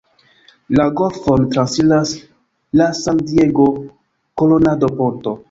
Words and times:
La 0.77 0.85
golfon 0.99 1.45
transiras 1.51 2.15
la 2.81 2.89
San-Diego–Coronado 3.01 4.93
Ponto. 4.97 5.37